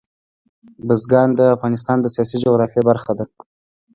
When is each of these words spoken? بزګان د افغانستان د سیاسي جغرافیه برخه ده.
بزګان 0.87 1.29
د 1.39 1.41
افغانستان 1.55 1.97
د 2.01 2.07
سیاسي 2.15 2.37
جغرافیه 2.43 2.81
برخه 2.89 3.11
ده. 3.17 3.25